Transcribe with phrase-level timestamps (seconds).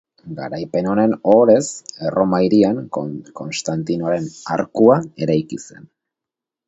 [0.37, 1.65] Garaipen honen ohorez
[2.09, 2.79] Erroma hirian
[3.41, 4.27] Konstantinoren
[4.59, 5.87] Arkua eraiki zen.